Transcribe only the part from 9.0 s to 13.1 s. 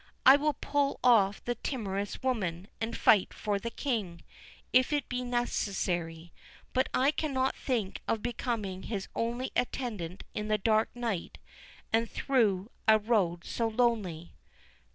only attendant in the dark night, and through a